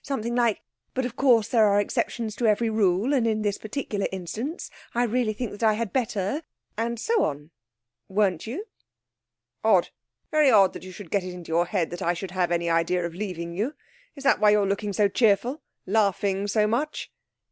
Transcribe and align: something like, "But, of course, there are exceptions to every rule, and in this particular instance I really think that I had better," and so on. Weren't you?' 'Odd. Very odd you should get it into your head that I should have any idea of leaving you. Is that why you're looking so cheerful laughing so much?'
something 0.03 0.33
like, 0.35 0.63
"But, 0.95 1.05
of 1.05 1.15
course, 1.15 1.49
there 1.49 1.67
are 1.67 1.79
exceptions 1.79 2.35
to 2.37 2.47
every 2.47 2.71
rule, 2.71 3.13
and 3.13 3.27
in 3.27 3.43
this 3.43 3.59
particular 3.59 4.07
instance 4.11 4.71
I 4.95 5.03
really 5.03 5.31
think 5.33 5.51
that 5.51 5.61
I 5.61 5.73
had 5.73 5.93
better," 5.93 6.41
and 6.75 6.99
so 6.99 7.23
on. 7.23 7.51
Weren't 8.09 8.47
you?' 8.47 8.65
'Odd. 9.63 9.89
Very 10.31 10.49
odd 10.49 10.83
you 10.83 10.91
should 10.91 11.11
get 11.11 11.23
it 11.23 11.35
into 11.35 11.49
your 11.49 11.67
head 11.67 11.91
that 11.91 12.01
I 12.01 12.15
should 12.15 12.31
have 12.31 12.51
any 12.51 12.67
idea 12.67 13.05
of 13.05 13.13
leaving 13.13 13.53
you. 13.53 13.75
Is 14.15 14.23
that 14.23 14.39
why 14.39 14.49
you're 14.49 14.65
looking 14.65 14.91
so 14.91 15.07
cheerful 15.07 15.61
laughing 15.85 16.47
so 16.47 16.65
much?' 16.65 17.11